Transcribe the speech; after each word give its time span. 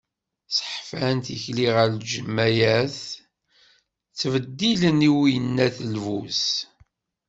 Sseḥfan 0.55 1.17
tikli 1.25 1.67
ɣer 1.75 1.87
leğmayat, 2.09 2.97
ttbeddilen 4.11 5.07
i 5.09 5.09
uyennat 5.19 5.77
lbus. 5.93 6.43